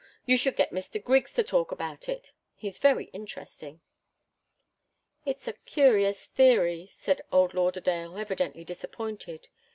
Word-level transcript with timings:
You 0.25 0.35
should 0.35 0.55
get 0.55 0.71
Mr. 0.71 0.99
Griggs 1.03 1.31
to 1.35 1.43
talk 1.43 1.71
about 1.71 2.09
it. 2.09 2.31
He's 2.55 2.79
very 2.79 3.05
interesting." 3.13 3.81
"It's 5.27 5.47
a 5.47 5.53
curious 5.53 6.25
theory," 6.25 6.89
said 6.91 7.21
old 7.31 7.53
Lauderdale, 7.53 8.17
evidently 8.17 8.63
disappointed. 8.63 9.49